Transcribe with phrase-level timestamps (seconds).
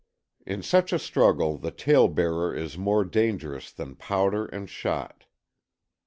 [0.47, 5.25] In such a struggle the tale bearer is more dangerous than powder and shot.